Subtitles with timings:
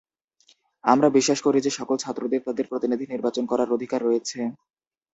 [0.83, 4.39] আমরা বিশ্বাস করি যে সকল ছাত্রদের তাদের প্রতিনিধি নির্বাচন করার অধিকার রয়েছে।